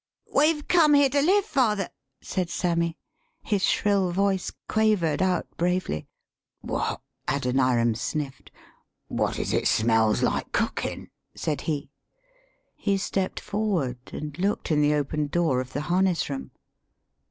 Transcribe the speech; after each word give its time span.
"We've 0.33 0.67
come 0.67 0.95
here 0.95 1.09
to 1.09 1.21
live, 1.21 1.45
father," 1.45 1.87
said 2.21 2.49
Sam 2.49 2.79
my. 2.79 2.95
His 3.43 3.63
shrill 3.63 4.09
voice 4.09 4.51
quavered 4.67 5.21
out 5.21 5.45
bravely. 5.57 6.07
"What" 6.61 7.01
[Adoniram 7.27 7.93
sniffed]" 7.93 8.49
what 9.09 9.37
is 9.37 9.53
it 9.53 9.67
smells 9.67 10.23
like 10.23 10.51
cookin'?" 10.53 11.11
[said 11.35 11.61
he.] 11.69 11.91
He 12.75 12.97
stepped 12.97 13.39
for 13.39 13.63
ward 13.63 13.99
and 14.11 14.35
looked 14.39 14.71
in 14.71 14.81
the 14.81 14.95
open 14.95 15.27
door 15.27 15.61
of 15.61 15.71
the 15.73 15.81
harness 15.81 16.31
room. 16.31 16.49